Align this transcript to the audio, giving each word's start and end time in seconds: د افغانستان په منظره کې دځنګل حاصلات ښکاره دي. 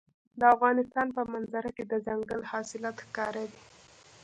د 0.39 0.41
افغانستان 0.55 1.07
په 1.15 1.21
منظره 1.31 1.69
کې 1.75 1.83
دځنګل 1.91 2.41
حاصلات 2.51 2.95
ښکاره 3.05 3.43
دي. 3.51 3.61